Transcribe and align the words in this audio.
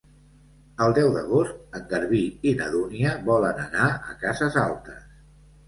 El 0.85 0.95
deu 0.97 1.09
d'agost 1.17 1.77
en 1.81 1.83
Garbí 1.91 2.23
i 2.53 2.55
na 2.63 2.71
Dúnia 2.77 3.13
volen 3.29 3.63
anar 3.69 3.93
a 4.01 4.19
Cases 4.27 4.61
Altes. 4.67 5.01